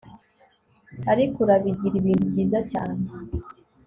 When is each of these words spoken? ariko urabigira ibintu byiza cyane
ariko 1.11 1.35
urabigira 1.41 1.95
ibintu 2.01 2.25
byiza 2.31 2.59
cyane 2.71 3.01